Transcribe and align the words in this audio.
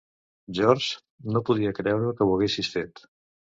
George, 0.59 0.97
no 1.35 1.43
podia 1.51 1.75
creure 1.81 2.17
que 2.17 2.29
ho 2.29 2.35
haguessis 2.39 2.73
fet! 2.79 3.07